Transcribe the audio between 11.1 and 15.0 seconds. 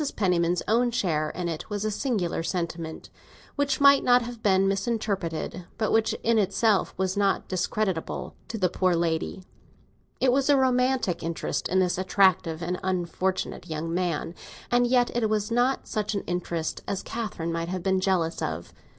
interest in this attractive and unfortunate young man, and